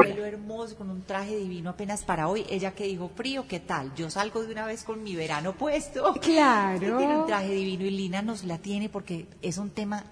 pelo 0.00 0.24
hermoso, 0.24 0.76
con 0.76 0.90
un 0.90 1.02
traje 1.02 1.36
divino 1.36 1.70
apenas 1.70 2.02
para 2.02 2.28
hoy. 2.28 2.44
Ella 2.48 2.72
que 2.72 2.84
dijo, 2.84 3.10
frío, 3.14 3.46
¿qué 3.48 3.60
tal? 3.60 3.94
Yo 3.94 4.10
salgo 4.10 4.42
de 4.42 4.52
una 4.52 4.66
vez 4.66 4.84
con 4.84 5.02
mi 5.02 5.16
verano 5.16 5.54
puesto. 5.54 6.14
Claro. 6.22 6.98
Tiene 6.98 7.18
un 7.18 7.26
traje 7.26 7.52
divino 7.52 7.84
y 7.84 7.90
Lina 7.90 8.22
nos 8.22 8.44
la 8.44 8.58
tiene 8.58 8.88
porque 8.88 9.26
es 9.42 9.58
un 9.58 9.70
tema 9.70 10.04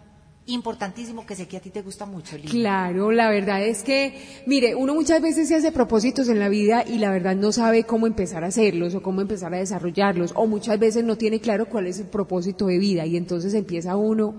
importantísimo 0.46 1.24
que 1.24 1.37
sé 1.37 1.46
que 1.46 1.56
a 1.56 1.61
ti 1.61 1.71
te 1.71 1.82
gusta 1.82 2.04
mucho, 2.04 2.37
Lina. 2.37 2.51
Claro, 2.51 3.12
la 3.12 3.30
verdad 3.30 3.62
es 3.64 3.82
que, 3.82 4.42
mire, 4.46 4.74
uno 4.74 4.94
muchas 4.94 5.22
veces 5.22 5.48
se 5.48 5.56
hace 5.56 5.72
propósitos 5.72 6.28
en 6.28 6.38
la 6.38 6.48
vida 6.48 6.84
y 6.86 6.98
la 6.98 7.10
verdad 7.10 7.36
no 7.36 7.52
sabe 7.52 7.84
cómo 7.84 8.06
empezar 8.06 8.44
a 8.44 8.48
hacerlos 8.48 8.94
o 8.94 9.02
cómo 9.02 9.20
empezar 9.20 9.54
a 9.54 9.58
desarrollarlos 9.58 10.32
o 10.34 10.46
muchas 10.46 10.78
veces 10.78 11.04
no 11.04 11.16
tiene 11.16 11.40
claro 11.40 11.66
cuál 11.66 11.86
es 11.86 12.00
el 12.00 12.06
propósito 12.06 12.66
de 12.66 12.78
vida 12.78 13.06
y 13.06 13.16
entonces 13.16 13.54
empieza 13.54 13.96
uno 13.96 14.34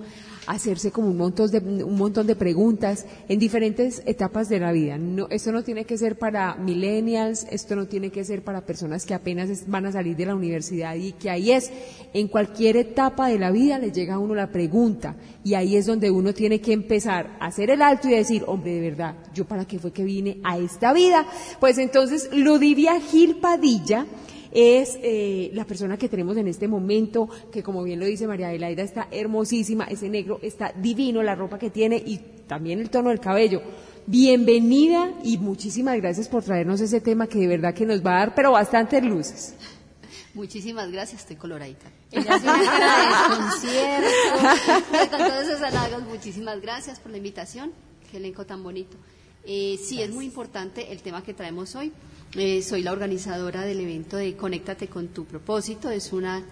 hacerse 0.52 0.92
como 0.92 1.10
un 1.10 1.18
montón 1.18 1.50
de, 1.50 1.60
un 1.60 1.98
montón 1.98 2.28
de 2.28 2.36
preguntas 2.36 3.06
en 3.30 3.40
diferentes 3.40 4.04
etapas 4.06 4.50
de 4.50 4.60
la 4.60 4.72
vida. 4.72 4.98
No, 4.98 5.28
esto 5.30 5.52
no 5.52 5.64
tiene 5.64 5.86
que 5.86 5.98
ser 5.98 6.18
para 6.18 6.56
millennials, 6.56 7.48
esto 7.50 7.76
no 7.76 7.88
tiene 7.88 8.10
que 8.10 8.26
ser 8.26 8.44
para 8.44 8.66
personas 8.66 9.06
que 9.06 9.14
apenas 9.14 9.68
van 9.68 9.86
a 9.86 9.92
salir 9.92 10.16
de 10.18 10.26
la 10.26 10.36
universidad 10.36 10.96
y 10.96 11.14
que 11.14 11.30
ahí 11.30 11.52
es, 11.52 11.72
en 12.14 12.28
cualquier 12.28 12.76
etapa 12.76 13.30
de 13.30 13.40
la 13.40 13.50
vida 13.50 13.80
le 13.80 13.92
llega 13.92 14.16
a 14.16 14.20
uno 14.20 14.36
la 14.36 14.52
pregunta 14.52 15.16
y 15.44 15.54
ahí 15.54 15.78
es 15.78 15.86
donde 15.86 16.12
uno 16.12 16.34
tiene 16.34 16.60
que 16.60 16.74
empezar 16.74 17.38
a 17.40 17.46
hacer 17.46 17.70
el 17.70 17.82
alto 17.82 18.10
y 18.10 18.12
decir, 18.12 18.44
hombre, 18.46 18.74
de 18.74 18.82
verdad, 18.82 19.16
¿yo 19.34 19.46
para 19.46 19.66
qué 19.66 19.80
fue 19.80 19.94
que 19.94 20.04
vine 20.04 20.40
a 20.44 20.58
esta 20.58 20.92
vida? 20.92 21.26
Pues 21.62 21.78
entonces 21.78 22.30
Ludivia 22.34 23.00
Gil 23.00 23.38
Padilla, 23.38 24.06
es 24.52 24.98
eh, 25.02 25.50
la 25.54 25.66
persona 25.66 25.98
que 25.98 26.10
tenemos 26.10 26.38
en 26.38 26.48
este 26.48 26.68
momento, 26.68 27.30
que 27.52 27.64
como 27.64 27.84
bien 27.84 28.00
lo 28.00 28.06
dice 28.06 28.28
María 28.28 28.50
Adelaida, 28.50 28.84
está 28.84 29.08
hermosísima, 29.12 29.86
ese 29.86 30.10
negro 30.10 30.40
está 30.42 30.74
divino, 30.76 31.24
la 31.24 31.36
ropa 31.36 31.58
que 31.58 31.70
tiene 31.70 31.98
y 31.98 32.18
también 32.48 32.80
el 32.80 32.90
tono 32.90 33.10
del 33.10 33.20
cabello. 33.20 33.62
Bienvenida 34.06 35.14
y 35.24 35.38
muchísimas 35.38 35.96
gracias 35.98 36.28
por 36.28 36.44
traernos 36.44 36.82
ese 36.82 37.02
tema 37.02 37.28
que 37.28 37.40
de 37.40 37.48
verdad 37.48 37.74
que 37.74 37.86
nos 37.86 38.06
va 38.06 38.16
a 38.16 38.20
dar, 38.20 38.36
pero 38.36 38.52
bastantes 38.52 39.04
luces. 39.04 39.56
Muchísimas 40.34 40.92
gracias, 40.92 41.22
estoy 41.22 41.36
coloradita. 41.36 41.92
Ella 42.12 42.36
es 42.36 42.44
una 42.44 42.64
cara 42.64 43.30
de 43.30 43.36
concierto, 43.36 45.10
con 45.18 45.28
todos 45.28 45.48
esos 45.48 45.62
halagos, 45.62 46.04
muchísimas 46.04 46.62
gracias 46.62 47.00
por 47.00 47.12
la 47.12 47.18
invitación, 47.18 47.72
qué 48.10 48.18
elenco 48.18 48.46
tan 48.46 48.64
bonito. 48.64 48.98
Eh, 49.44 49.80
sí, 49.84 50.02
es 50.02 50.12
muy 50.12 50.26
importante 50.26 50.92
el 50.92 51.02
tema 51.02 51.24
que 51.24 51.34
traemos 51.34 51.76
hoy. 51.76 51.92
Eh, 52.34 52.62
soy 52.64 52.82
la 52.82 52.94
organizadora 52.94 53.64
del 53.64 53.82
evento 53.82 54.16
de 54.16 54.36
Conéctate 54.38 54.88
con 54.88 55.10
tu 55.10 55.26
propósito. 55.26 55.90
Es 55.90 56.14
una, 56.14 56.46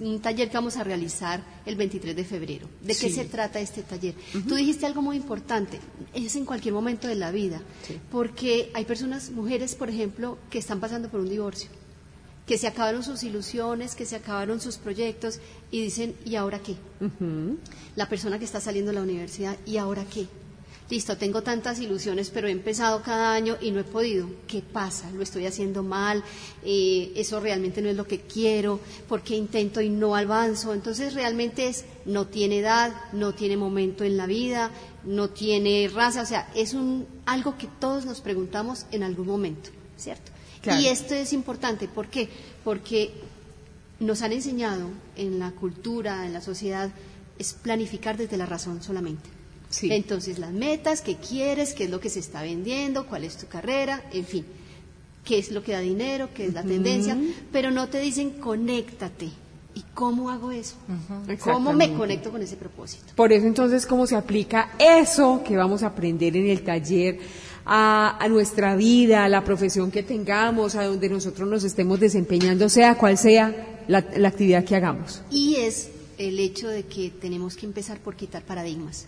un 0.00 0.20
taller 0.20 0.48
que 0.48 0.56
vamos 0.56 0.76
a 0.76 0.84
realizar 0.84 1.42
el 1.66 1.76
23 1.76 2.16
de 2.16 2.24
febrero. 2.24 2.68
¿De 2.80 2.94
qué 2.94 3.10
se 3.10 3.26
trata 3.26 3.60
este 3.60 3.82
taller? 3.82 4.14
Tú 4.48 4.54
dijiste 4.54 4.86
algo 4.86 5.02
muy 5.02 5.16
importante. 5.16 5.78
Es 6.14 6.36
en 6.36 6.46
cualquier 6.46 6.72
momento 6.72 7.06
de 7.06 7.16
la 7.16 7.30
vida. 7.30 7.60
Porque 8.10 8.70
hay 8.72 8.84
personas, 8.86 9.30
mujeres, 9.30 9.74
por 9.74 9.90
ejemplo, 9.90 10.38
que 10.48 10.58
están 10.58 10.80
pasando 10.80 11.08
por 11.10 11.20
un 11.20 11.28
divorcio 11.28 11.70
que 12.46 12.58
se 12.58 12.66
acabaron 12.66 13.04
sus 13.04 13.22
ilusiones, 13.22 13.94
que 13.94 14.04
se 14.04 14.16
acabaron 14.16 14.60
sus 14.60 14.76
proyectos 14.76 15.38
y 15.70 15.82
dicen, 15.82 16.16
¿y 16.24 16.34
ahora 16.34 16.58
qué? 16.58 16.74
La 17.94 18.08
persona 18.08 18.40
que 18.40 18.44
está 18.44 18.58
saliendo 18.58 18.90
de 18.90 18.96
la 18.96 19.04
universidad, 19.04 19.56
¿y 19.66 19.76
ahora 19.76 20.04
qué? 20.04 20.26
Listo, 20.90 21.16
tengo 21.16 21.42
tantas 21.42 21.78
ilusiones, 21.78 22.30
pero 22.30 22.48
he 22.48 22.50
empezado 22.50 23.02
cada 23.02 23.32
año 23.32 23.56
y 23.60 23.70
no 23.70 23.80
he 23.80 23.84
podido. 23.84 24.28
¿Qué 24.48 24.60
pasa? 24.60 25.10
¿Lo 25.12 25.22
estoy 25.22 25.46
haciendo 25.46 25.82
mal? 25.82 26.24
Eh, 26.64 27.12
¿Eso 27.14 27.38
realmente 27.38 27.80
no 27.80 27.88
es 27.88 27.96
lo 27.96 28.06
que 28.06 28.20
quiero? 28.20 28.80
¿Por 29.08 29.22
qué 29.22 29.36
intento 29.36 29.80
y 29.80 29.88
no 29.88 30.16
avanzo? 30.16 30.74
Entonces 30.74 31.14
realmente 31.14 31.68
es, 31.68 31.84
no 32.04 32.26
tiene 32.26 32.58
edad, 32.58 32.92
no 33.12 33.32
tiene 33.32 33.56
momento 33.56 34.02
en 34.04 34.16
la 34.16 34.26
vida, 34.26 34.70
no 35.04 35.30
tiene 35.30 35.88
raza, 35.88 36.22
o 36.22 36.26
sea, 36.26 36.50
es 36.54 36.74
un, 36.74 37.06
algo 37.24 37.56
que 37.56 37.68
todos 37.78 38.04
nos 38.04 38.20
preguntamos 38.20 38.86
en 38.90 39.02
algún 39.02 39.28
momento, 39.28 39.70
¿cierto? 39.96 40.32
Y 40.78 40.86
esto 40.86 41.14
es 41.14 41.32
importante, 41.32 41.88
¿por 41.88 42.08
qué? 42.08 42.28
Porque 42.64 43.12
nos 43.98 44.20
han 44.20 44.32
enseñado 44.32 44.90
en 45.16 45.38
la 45.38 45.52
cultura, 45.52 46.26
en 46.26 46.34
la 46.34 46.42
sociedad, 46.42 46.90
es 47.38 47.54
planificar 47.54 48.18
desde 48.18 48.36
la 48.36 48.44
razón 48.44 48.82
solamente. 48.82 49.39
Entonces, 49.82 50.38
las 50.38 50.52
metas, 50.52 51.00
qué 51.00 51.16
quieres, 51.16 51.74
qué 51.74 51.84
es 51.84 51.90
lo 51.90 52.00
que 52.00 52.08
se 52.08 52.18
está 52.18 52.42
vendiendo, 52.42 53.06
cuál 53.06 53.24
es 53.24 53.36
tu 53.36 53.46
carrera, 53.46 54.02
en 54.12 54.24
fin, 54.24 54.44
qué 55.24 55.38
es 55.38 55.50
lo 55.50 55.62
que 55.62 55.72
da 55.72 55.80
dinero, 55.80 56.28
qué 56.34 56.46
es 56.46 56.54
la 56.54 56.62
tendencia, 56.62 57.16
pero 57.52 57.70
no 57.70 57.88
te 57.88 58.00
dicen 58.00 58.30
conéctate. 58.30 59.30
¿Y 59.72 59.84
cómo 59.94 60.30
hago 60.30 60.50
eso? 60.50 60.74
¿Cómo 61.44 61.72
me 61.72 61.92
conecto 61.94 62.32
con 62.32 62.42
ese 62.42 62.56
propósito? 62.56 63.12
Por 63.14 63.32
eso 63.32 63.46
entonces, 63.46 63.86
¿cómo 63.86 64.06
se 64.06 64.16
aplica 64.16 64.72
eso 64.78 65.42
que 65.46 65.56
vamos 65.56 65.84
a 65.84 65.88
aprender 65.88 66.36
en 66.36 66.48
el 66.48 66.62
taller 66.62 67.18
a, 67.64 68.26
nuestra 68.28 68.74
vida, 68.74 69.24
a 69.24 69.28
la 69.28 69.44
profesión 69.44 69.92
que 69.92 70.02
tengamos, 70.02 70.74
a 70.74 70.84
donde 70.84 71.08
nosotros 71.08 71.48
nos 71.48 71.62
estemos 71.62 72.00
desempeñando, 72.00 72.68
sea 72.68 72.96
cual 72.96 73.16
sea 73.16 73.84
la, 73.86 74.04
la 74.16 74.28
actividad 74.28 74.64
que 74.64 74.74
hagamos? 74.74 75.22
Y 75.30 75.54
es 75.54 75.90
el 76.20 76.38
hecho 76.38 76.68
de 76.68 76.82
que 76.82 77.08
tenemos 77.08 77.56
que 77.56 77.64
empezar 77.64 77.98
por 77.98 78.14
quitar 78.14 78.42
paradigmas. 78.42 79.06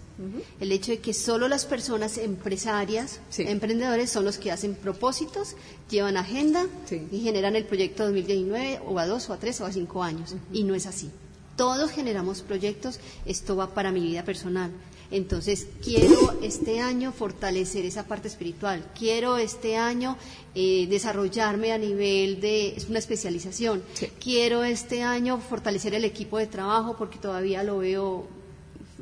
El 0.61 0.73
hecho 0.73 0.93
de 0.93 0.99
que 1.01 1.13
solo 1.13 1.47
las 1.47 1.67
personas 1.67 2.17
empresarias, 2.17 3.21
emprendedores, 3.37 4.09
son 4.09 4.25
los 4.25 4.39
que 4.39 4.51
hacen 4.51 4.75
propósitos, 4.75 5.55
llevan 5.91 6.17
agenda 6.17 6.67
y 7.11 7.21
generan 7.21 7.55
el 7.55 7.67
proyecto 7.67 8.05
2019 8.05 8.81
o 8.87 8.99
a 8.99 9.07
dos 9.07 9.29
o 9.29 9.35
a 9.35 9.37
tres 9.37 9.61
o 9.61 9.67
a 9.67 9.73
cinco 9.73 10.03
años. 10.03 10.35
Y 10.55 10.65
no 10.65 10.75
es 10.75 10.87
así. 10.87 11.11
Todos 11.55 11.91
generamos 11.91 12.41
proyectos, 12.41 12.99
esto 13.27 13.57
va 13.57 13.75
para 13.75 13.93
mi 13.93 14.01
vida 14.01 14.25
personal. 14.25 14.71
Entonces, 15.13 15.67
quiero 15.85 16.39
este 16.43 16.81
año 16.81 17.13
fortalecer 17.13 17.85
esa 17.85 18.09
parte 18.09 18.29
espiritual, 18.29 18.83
quiero 18.99 19.37
este 19.37 19.77
año 19.77 20.17
eh, 20.55 20.87
desarrollarme 20.89 21.71
a 21.73 21.79
nivel 21.79 22.41
de 22.41 22.75
es 22.75 22.89
una 22.89 22.99
especialización, 22.99 23.83
quiero 24.19 24.65
este 24.65 25.03
año 25.03 25.39
fortalecer 25.39 25.95
el 25.95 26.07
equipo 26.07 26.39
de 26.39 26.47
trabajo 26.47 26.97
porque 26.97 27.19
todavía 27.19 27.63
lo 27.63 27.79
veo, 27.79 28.27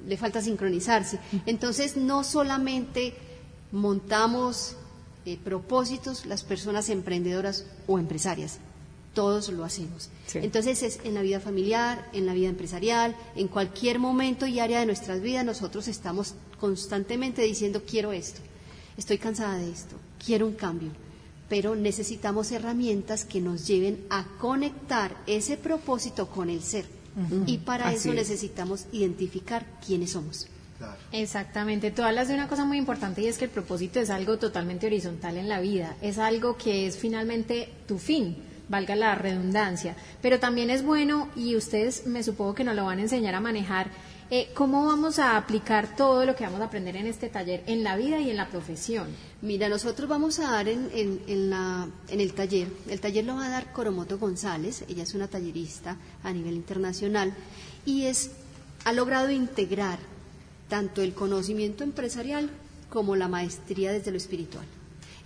le 0.04 0.16
falta 0.16 0.42
sincronizarse. 0.42 1.20
Entonces, 1.46 1.96
no 1.96 2.24
solamente 2.24 3.14
montamos 3.70 4.74
eh, 5.26 5.38
propósitos 5.42 6.26
las 6.26 6.42
personas 6.42 6.88
emprendedoras 6.88 7.66
o 7.86 8.00
empresarias, 8.00 8.58
todos 9.14 9.48
lo 9.48 9.64
hacemos. 9.64 10.08
Entonces 10.34 10.82
es 10.82 11.00
en 11.04 11.14
la 11.14 11.22
vida 11.22 11.40
familiar, 11.40 12.08
en 12.12 12.26
la 12.26 12.34
vida 12.34 12.48
empresarial, 12.48 13.16
en 13.34 13.48
cualquier 13.48 13.98
momento 13.98 14.46
y 14.46 14.60
área 14.60 14.80
de 14.80 14.86
nuestras 14.86 15.20
vidas 15.20 15.44
nosotros 15.44 15.88
estamos 15.88 16.34
constantemente 16.60 17.42
diciendo 17.42 17.82
quiero 17.86 18.12
esto, 18.12 18.40
estoy 18.96 19.18
cansada 19.18 19.56
de 19.56 19.70
esto, 19.70 19.96
quiero 20.24 20.46
un 20.46 20.54
cambio, 20.54 20.90
pero 21.48 21.74
necesitamos 21.74 22.52
herramientas 22.52 23.24
que 23.24 23.40
nos 23.40 23.66
lleven 23.66 24.04
a 24.10 24.24
conectar 24.38 25.16
ese 25.26 25.56
propósito 25.56 26.28
con 26.28 26.50
el 26.50 26.62
ser. 26.62 26.86
Y 27.44 27.58
para 27.58 27.92
eso 27.92 28.14
necesitamos 28.14 28.86
identificar 28.92 29.66
quiénes 29.84 30.12
somos. 30.12 30.46
Exactamente, 31.12 31.90
tú 31.90 32.02
hablas 32.02 32.28
de 32.28 32.34
una 32.34 32.48
cosa 32.48 32.64
muy 32.64 32.78
importante 32.78 33.20
y 33.20 33.26
es 33.26 33.36
que 33.36 33.44
el 33.44 33.50
propósito 33.50 34.00
es 34.00 34.08
algo 34.08 34.38
totalmente 34.38 34.86
horizontal 34.86 35.36
en 35.36 35.48
la 35.48 35.60
vida, 35.60 35.96
es 36.00 36.18
algo 36.18 36.56
que 36.56 36.86
es 36.86 36.96
finalmente 36.96 37.68
tu 37.86 37.98
fin, 37.98 38.36
valga 38.70 38.96
la 38.96 39.14
redundancia. 39.14 39.96
Pero 40.22 40.38
también 40.38 40.70
es 40.70 40.82
bueno, 40.82 41.28
y 41.36 41.56
ustedes 41.56 42.06
me 42.06 42.22
supongo 42.22 42.54
que 42.54 42.64
nos 42.64 42.76
lo 42.76 42.86
van 42.86 43.00
a 43.00 43.02
enseñar 43.02 43.34
a 43.34 43.40
manejar, 43.40 43.90
eh, 44.30 44.50
cómo 44.54 44.86
vamos 44.86 45.18
a 45.18 45.36
aplicar 45.36 45.96
todo 45.96 46.24
lo 46.24 46.36
que 46.36 46.44
vamos 46.44 46.60
a 46.60 46.66
aprender 46.66 46.94
en 46.94 47.08
este 47.08 47.28
taller 47.28 47.64
en 47.66 47.82
la 47.82 47.96
vida 47.96 48.20
y 48.20 48.30
en 48.30 48.36
la 48.36 48.48
profesión. 48.48 49.08
Mira, 49.42 49.68
nosotros 49.68 50.08
vamos 50.08 50.38
a 50.38 50.52
dar 50.52 50.68
en, 50.68 50.88
en, 51.26 51.50
la, 51.50 51.88
en 52.08 52.20
el 52.20 52.32
taller, 52.32 52.68
el 52.88 53.00
taller 53.00 53.24
lo 53.24 53.34
va 53.34 53.46
a 53.46 53.50
dar 53.50 53.72
Coromoto 53.72 54.18
González, 54.18 54.84
ella 54.88 55.02
es 55.02 55.14
una 55.14 55.26
tallerista 55.26 55.96
a 56.22 56.32
nivel 56.32 56.54
internacional 56.54 57.34
y 57.84 58.04
es, 58.04 58.30
ha 58.84 58.92
logrado 58.92 59.30
integrar 59.30 59.98
tanto 60.68 61.02
el 61.02 61.12
conocimiento 61.12 61.82
empresarial 61.82 62.50
como 62.88 63.16
la 63.16 63.26
maestría 63.26 63.90
desde 63.90 64.12
lo 64.12 64.16
espiritual. 64.16 64.66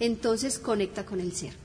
Entonces 0.00 0.58
conecta 0.58 1.04
con 1.04 1.20
el 1.20 1.34
ser 1.34 1.63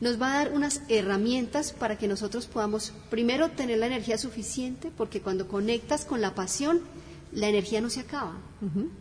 nos 0.00 0.20
va 0.20 0.32
a 0.32 0.44
dar 0.44 0.52
unas 0.52 0.82
herramientas 0.88 1.72
para 1.72 1.96
que 1.96 2.08
nosotros 2.08 2.46
podamos 2.46 2.92
primero 3.10 3.50
tener 3.50 3.78
la 3.78 3.86
energía 3.86 4.18
suficiente, 4.18 4.90
porque 4.96 5.20
cuando 5.20 5.48
conectas 5.48 6.04
con 6.04 6.20
la 6.20 6.34
pasión, 6.34 6.80
la 7.32 7.48
energía 7.48 7.80
no 7.80 7.90
se 7.90 8.00
acaba. 8.00 8.34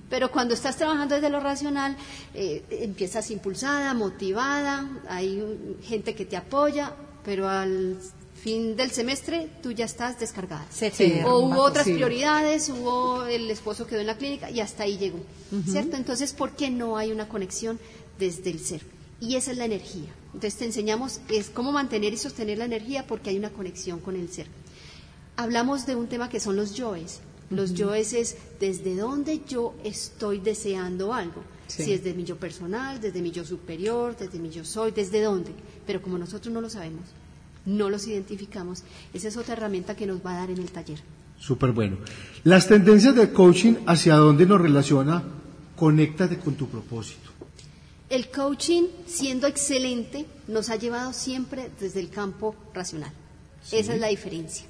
Pero 0.10 0.32
cuando 0.32 0.54
estás 0.54 0.78
trabajando 0.78 1.16
desde 1.16 1.30
lo 1.30 1.40
racional, 1.40 1.96
eh, 2.34 2.64
empiezas 2.70 3.32
impulsada, 3.32 3.94
motivada, 3.94 4.90
hay 5.08 5.78
gente 5.84 6.16
que 6.16 6.26
te 6.26 6.36
apoya, 6.36 6.94
pero 7.24 7.48
al 7.48 7.98
fin 8.42 8.76
del 8.76 8.92
semestre 8.92 9.50
tú 9.64 9.72
ya 9.72 9.86
estás 9.86 10.20
descargada. 10.20 10.66
o 11.26 11.40
hubo 11.40 11.62
otras 11.62 11.86
prioridades, 11.86 12.70
hubo 12.70 13.26
el 13.26 13.50
esposo 13.50 13.88
quedó 13.88 14.02
en 14.02 14.08
la 14.08 14.18
clínica 14.18 14.52
y 14.52 14.60
hasta 14.60 14.84
ahí 14.84 14.98
llegó. 14.98 15.20
¿Cierto? 15.66 15.96
Entonces, 15.96 16.34
¿por 16.34 16.52
qué 16.52 16.70
no 16.70 16.98
hay 16.98 17.12
una 17.12 17.30
conexión 17.30 17.80
desde 18.20 18.50
el 18.50 18.60
ser? 18.60 18.95
Y 19.20 19.36
esa 19.36 19.52
es 19.52 19.58
la 19.58 19.66
energía. 19.66 20.10
Entonces 20.34 20.56
te 20.56 20.66
enseñamos 20.66 21.22
es 21.30 21.50
cómo 21.50 21.72
mantener 21.72 22.14
y 22.14 22.18
sostener 22.18 22.58
la 22.58 22.66
energía 22.66 23.08
porque 23.08 23.30
hay 23.30 23.38
una 23.38 23.50
conexión 23.50 24.00
con 24.00 24.16
el 24.16 24.30
ser. 24.30 24.48
Hablamos 25.38 25.86
de 25.86 25.96
un 25.96 26.08
tema 26.08 26.30
que 26.30 26.40
son 26.40 26.56
los 26.56 26.76
yoes. 26.76 27.22
Los 27.50 27.74
yoes 27.74 28.14
es 28.14 28.38
desde 28.60 28.96
dónde 28.96 29.42
yo 29.48 29.76
estoy 29.84 30.40
deseando 30.40 31.14
algo. 31.14 31.44
Sí. 31.68 31.84
Si 31.84 31.94
es 31.94 32.04
de 32.04 32.14
mi 32.14 32.24
yo 32.24 32.38
personal, 32.38 33.00
desde 33.02 33.22
mi 33.22 33.32
yo 33.32 33.46
superior, 33.46 34.16
desde 34.18 34.40
mi 34.40 34.50
yo 34.50 34.66
soy, 34.66 34.92
desde 34.92 35.22
dónde. 35.22 35.52
Pero 35.86 36.02
como 36.02 36.18
nosotros 36.18 36.54
no 36.54 36.62
lo 36.62 36.70
sabemos, 36.70 37.04
no 37.66 37.90
los 37.90 38.08
identificamos, 38.08 38.84
esa 39.14 39.28
es 39.28 39.38
otra 39.38 39.54
herramienta 39.54 39.96
que 39.96 40.06
nos 40.06 40.24
va 40.26 40.34
a 40.34 40.40
dar 40.40 40.52
en 40.52 40.60
el 40.60 40.72
taller. 40.72 41.00
Súper 41.40 41.72
bueno. 41.72 41.98
Las 42.44 42.68
tendencias 42.68 43.16
de 43.16 43.32
coaching, 43.32 43.76
¿hacia 43.88 44.16
dónde 44.16 44.46
nos 44.46 44.62
relaciona? 44.62 45.24
Conéctate 45.76 46.38
con 46.38 46.56
tu 46.56 46.68
propósito. 46.68 47.32
El 48.10 48.30
coaching, 48.30 48.84
siendo 49.08 49.48
excelente, 49.48 50.26
nos 50.48 50.70
ha 50.70 50.76
llevado 50.76 51.12
siempre 51.12 51.72
desde 51.80 52.00
el 52.00 52.10
campo 52.10 52.56
racional. 52.74 53.12
Esa 53.72 53.94
es 53.94 54.00
la 54.00 54.08
diferencia. 54.08 54.66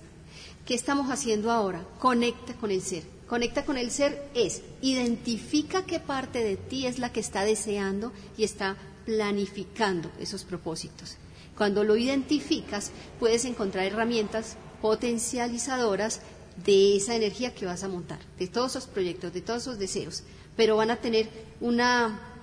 ¿Qué 0.65 0.73
estamos 0.73 1.11
haciendo 1.11 1.51
ahora? 1.51 1.85
Conecta 1.99 2.53
con 2.53 2.71
el 2.71 2.81
ser. 2.81 3.03
Conecta 3.27 3.65
con 3.65 3.77
el 3.77 3.91
ser 3.91 4.29
es 4.35 4.61
identifica 4.81 5.85
qué 5.85 5.99
parte 5.99 6.43
de 6.43 6.57
ti 6.57 6.85
es 6.85 6.97
la 6.97 7.11
que 7.11 7.19
está 7.19 7.43
deseando 7.43 8.13
y 8.37 8.43
está 8.43 8.77
planificando 9.05 10.11
esos 10.19 10.43
propósitos. 10.43 11.17
Cuando 11.57 11.83
lo 11.83 11.97
identificas, 11.97 12.91
puedes 13.19 13.45
encontrar 13.45 13.85
herramientas 13.85 14.57
potencializadoras 14.81 16.21
de 16.63 16.95
esa 16.95 17.15
energía 17.15 17.53
que 17.53 17.65
vas 17.65 17.83
a 17.83 17.89
montar, 17.89 18.19
de 18.39 18.47
todos 18.47 18.71
esos 18.71 18.87
proyectos, 18.87 19.33
de 19.33 19.41
todos 19.41 19.63
esos 19.63 19.79
deseos, 19.79 20.23
pero 20.55 20.77
van 20.77 20.91
a 20.91 20.97
tener 20.97 21.29
una 21.59 22.34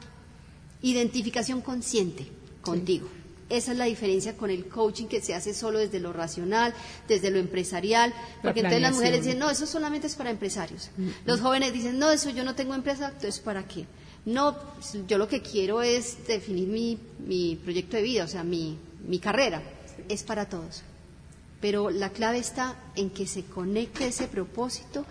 identificación 0.83 1.61
consciente 1.61 2.27
contigo. 2.61 3.09
Esa 3.49 3.73
es 3.73 3.79
la 3.79 3.85
diferencia 3.85 4.35
con 4.35 4.51
el 4.51 4.67
coaching 4.67 5.07
que 5.07 5.21
se 5.21 5.35
hace 5.35 5.53
solo 5.53 5.79
desde 5.79 6.01
lo 6.01 6.13
racional, 6.13 6.73
desde 7.07 7.31
lo 7.31 7.39
empresarial, 7.39 8.15
porque 8.41 8.61
entonces 8.61 8.81
las 8.81 8.95
mujeres 8.95 9.25
dicen, 9.25 9.39
no, 9.39 9.51
eso 9.51 9.67
solamente 9.67 10.07
es 10.07 10.15
para 10.15 10.31
empresarios. 10.31 10.91
Los 11.27 11.41
jóvenes 11.41 11.73
dicen, 11.75 11.99
no, 11.99 12.11
eso 12.11 12.31
yo 12.31 12.45
no 12.45 12.55
tengo 12.55 12.75
empresa, 12.75 13.09
entonces 13.09 13.41
¿para 13.41 13.67
qué? 13.69 13.85
No, 14.25 14.57
yo 15.07 15.19
lo 15.19 15.29
que 15.29 15.43
quiero 15.43 15.83
es 15.83 16.27
definir 16.27 16.69
mi, 16.69 16.99
mi 17.27 17.57
proyecto 17.57 17.97
de 17.97 18.03
vida, 18.03 18.25
o 18.25 18.29
sea, 18.29 18.43
mi, 18.43 18.79
mi 19.07 19.19
carrera. 19.19 19.63
Es 20.09 20.23
para 20.23 20.49
todos. 20.49 20.83
Pero 21.61 21.91
la 21.91 22.11
clave 22.11 22.39
está 22.39 22.77
en 22.97 23.11
que 23.11 23.27
se 23.27 23.45
conecte 23.45 24.07
ese 24.07 24.29
propósito 24.29 25.05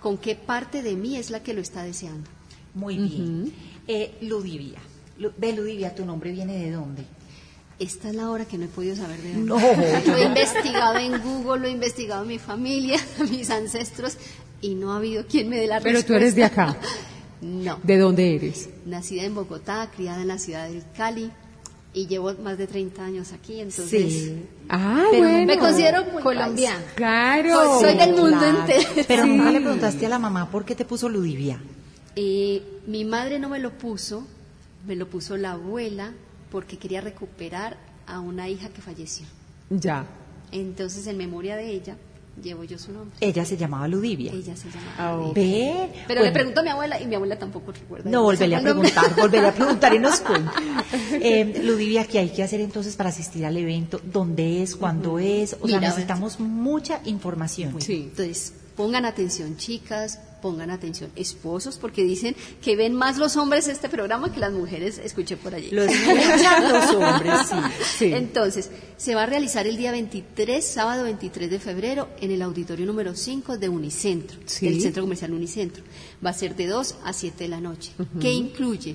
con 0.00 0.18
qué 0.18 0.36
parte 0.36 0.82
de 0.82 0.94
mí 0.94 1.16
es 1.16 1.30
la 1.30 1.42
que 1.42 1.52
lo 1.52 1.60
está 1.60 1.82
deseando. 1.82 2.30
Muy 2.74 2.96
bien. 2.96 3.52
Eh, 3.86 4.16
Ludivia. 4.20 4.78
Ve, 5.36 5.52
Ludivia, 5.52 5.94
¿tu 5.94 6.04
nombre 6.04 6.30
viene 6.32 6.56
de 6.58 6.70
dónde? 6.70 7.04
Esta 7.78 8.08
es 8.08 8.14
la 8.16 8.30
hora 8.30 8.44
que 8.44 8.58
no 8.58 8.64
he 8.64 8.68
podido 8.68 8.96
saber 8.96 9.18
de 9.20 9.32
dónde. 9.34 9.46
No, 9.46 9.56
Lo 10.06 10.16
he 10.16 10.24
investigado 10.24 10.96
en 10.98 11.20
Google, 11.22 11.60
lo 11.62 11.66
he 11.68 11.70
investigado 11.70 12.22
en 12.22 12.28
mi 12.28 12.38
familia, 12.38 12.98
mis 13.30 13.50
ancestros, 13.50 14.16
y 14.60 14.74
no 14.74 14.92
ha 14.92 14.96
habido 14.96 15.26
quien 15.26 15.48
me 15.48 15.56
dé 15.58 15.66
la 15.66 15.78
Pero 15.80 15.96
respuesta. 15.98 16.06
tú 16.08 16.14
eres 16.14 16.34
de 16.34 16.44
acá. 16.44 16.76
No. 17.40 17.78
¿De 17.84 17.98
dónde 17.98 18.34
eres? 18.34 18.68
Nacida 18.84 19.22
en 19.22 19.32
Bogotá, 19.36 19.88
criada 19.94 20.20
en 20.22 20.26
la 20.26 20.38
ciudad 20.38 20.68
del 20.68 20.82
Cali, 20.96 21.30
y 21.94 22.08
llevo 22.08 22.34
más 22.42 22.58
de 22.58 22.66
30 22.66 23.04
años 23.04 23.30
aquí, 23.32 23.60
entonces... 23.60 24.12
Sí. 24.12 24.42
Ah, 24.68 25.04
Pero 25.12 25.22
bueno. 25.22 25.46
me 25.46 25.56
considero 25.56 26.04
muy 26.06 26.20
colombiana. 26.20 26.82
Claro. 26.96 27.78
Soy, 27.78 27.90
soy 27.90 27.96
del 27.96 28.10
mundo 28.16 28.38
Claro. 28.40 28.58
entero. 28.58 28.88
Pero 29.06 29.22
Sí. 29.22 29.28
nunca 29.28 29.52
le 29.52 29.60
preguntaste 29.60 30.06
a 30.06 30.08
la 30.08 30.18
mamá 30.18 30.50
por 30.50 30.64
qué 30.64 30.74
te 30.74 30.84
puso 30.84 31.08
Ludivia. 31.08 31.62
Eh, 32.16 32.60
mi 32.88 33.04
madre 33.04 33.38
no 33.38 33.48
me 33.48 33.60
lo 33.60 33.70
puso, 33.78 34.26
me 34.86 34.96
lo 34.96 35.08
puso 35.08 35.36
la 35.36 35.52
abuela 35.52 36.12
porque 36.50 36.78
quería 36.78 37.00
recuperar 37.00 37.76
a 38.06 38.20
una 38.20 38.48
hija 38.48 38.68
que 38.70 38.80
falleció. 38.80 39.26
Ya. 39.70 40.06
Entonces, 40.50 41.06
en 41.06 41.18
memoria 41.18 41.56
de 41.56 41.70
ella, 41.70 41.96
llevo 42.42 42.64
yo 42.64 42.78
su 42.78 42.92
nombre. 42.92 43.16
Ella 43.20 43.44
se 43.44 43.56
llamaba 43.56 43.86
Ludivia. 43.88 44.32
Ella 44.32 44.56
se 44.56 44.70
llama. 44.70 44.94
Ah. 44.96 45.30
Ve. 45.34 45.90
Pero 46.06 46.20
bueno, 46.20 46.22
le 46.22 46.32
pregunto 46.32 46.60
a 46.60 46.62
mi 46.62 46.70
abuela 46.70 47.00
y 47.00 47.06
mi 47.06 47.14
abuela 47.14 47.38
tampoco 47.38 47.72
recuerda. 47.72 48.10
No, 48.10 48.22
volveré 48.22 48.56
a 48.56 48.62
preguntar, 48.62 49.14
volveré 49.14 49.46
a 49.46 49.54
preguntar 49.54 49.94
y 49.94 49.98
nos 49.98 50.20
cuenta. 50.20 50.52
Eh, 51.12 51.60
Ludivia, 51.64 52.06
¿qué 52.06 52.18
hay 52.18 52.30
que 52.30 52.42
hacer 52.42 52.60
entonces 52.60 52.96
para 52.96 53.10
asistir 53.10 53.44
al 53.44 53.56
evento? 53.56 54.00
¿Dónde 54.02 54.62
es? 54.62 54.76
¿Cuándo 54.76 55.18
es? 55.18 55.56
O 55.60 55.68
sea, 55.68 55.80
necesitamos 55.80 56.40
mucha 56.40 57.00
información. 57.04 57.80
Sí. 57.80 58.08
Entonces, 58.10 58.54
pongan 58.78 59.04
atención 59.04 59.56
chicas, 59.58 60.20
pongan 60.40 60.70
atención 60.70 61.10
esposos, 61.16 61.78
porque 61.78 62.04
dicen 62.04 62.36
que 62.62 62.76
ven 62.76 62.94
más 62.94 63.18
los 63.18 63.36
hombres 63.36 63.66
este 63.66 63.88
programa 63.88 64.32
que 64.32 64.38
las 64.38 64.52
mujeres, 64.52 64.98
escuché 65.02 65.36
por 65.36 65.52
allí. 65.52 65.70
Lo 65.72 65.82
escuchan 65.82 66.72
los 66.72 66.90
hombres, 66.94 67.34
sí. 67.50 67.56
Sí. 67.98 68.12
Entonces, 68.14 68.70
se 68.96 69.16
va 69.16 69.24
a 69.24 69.26
realizar 69.26 69.66
el 69.66 69.76
día 69.76 69.90
23, 69.90 70.64
sábado 70.64 71.02
23 71.04 71.50
de 71.50 71.58
febrero, 71.58 72.08
en 72.20 72.30
el 72.30 72.40
auditorio 72.40 72.86
número 72.86 73.16
5 73.16 73.58
de 73.58 73.68
Unicentro, 73.68 74.38
Sí. 74.46 74.66
del 74.68 74.80
Centro 74.80 75.02
Comercial 75.02 75.32
Unicentro. 75.32 75.82
Va 76.24 76.30
a 76.30 76.34
ser 76.34 76.54
de 76.54 76.68
2 76.68 76.94
a 77.04 77.12
7 77.12 77.44
de 77.44 77.48
la 77.50 77.60
noche, 77.60 77.90
que 78.20 78.30
incluye 78.30 78.94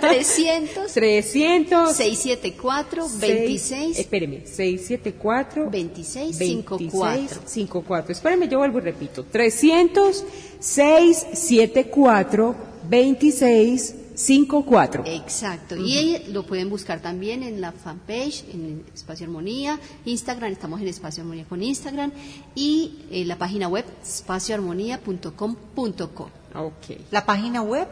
300 0.00 0.92
300. 0.92 1.96
674 1.96 3.08
seis- 3.08 3.20
26 3.20 3.98
Espéreme, 3.98 4.46
674 4.46 5.70
26 5.70 6.36
54. 6.36 7.40
54. 7.46 8.12
Espéreme, 8.12 8.48
yo 8.48 8.58
vuelvo 8.58 8.78
y 8.78 8.82
repito. 8.82 9.24
300 9.24 10.24
674 10.60 12.54
26 12.88 13.94
54. 14.16 15.02
Exacto. 15.06 15.76
Y 15.76 15.98
ahí 15.98 16.24
lo 16.32 16.44
pueden 16.46 16.70
buscar 16.70 17.00
también 17.00 17.42
en 17.42 17.60
la 17.60 17.72
fanpage, 17.72 18.44
en 18.52 18.84
Espacio 18.94 19.26
Armonía, 19.26 19.78
Instagram, 20.06 20.52
estamos 20.52 20.80
en 20.80 20.88
Espacio 20.88 21.22
Armonía 21.22 21.44
con 21.44 21.62
Instagram 21.62 22.10
y 22.54 22.98
en 23.10 23.28
la 23.28 23.36
página 23.36 23.68
web 23.68 23.84
espacioarmonía.com.co. 24.02 26.30
Ok. 26.54 26.96
La 27.10 27.26
página 27.26 27.60
web, 27.62 27.86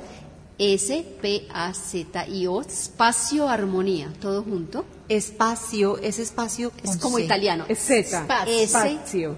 S-P-A-Z-I-O, 1.35 2.61
Espacio 2.63 3.49
Armonía, 3.49 4.13
todo 4.21 4.43
junto. 4.43 4.85
espacio, 5.09 5.99
ese 5.99 6.23
espacio 6.23 6.73
Es 6.83 6.97
como 6.97 7.19
C. 7.19 7.25
italiano. 7.25 7.65
Es 7.69 7.79
Z. 7.81 8.27
Espacio. 8.49 9.37